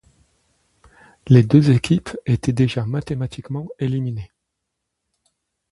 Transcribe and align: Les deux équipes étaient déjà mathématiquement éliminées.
Les 1.27 1.43
deux 1.43 1.69
équipes 1.69 2.09
étaient 2.25 2.53
déjà 2.53 2.87
mathématiquement 2.87 3.67
éliminées. 3.77 4.31